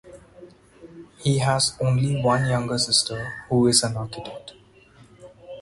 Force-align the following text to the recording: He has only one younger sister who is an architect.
He 1.19 1.37
has 1.37 1.77
only 1.79 2.19
one 2.23 2.47
younger 2.49 2.79
sister 2.79 3.45
who 3.49 3.67
is 3.67 3.83
an 3.83 3.97
architect. 3.97 4.53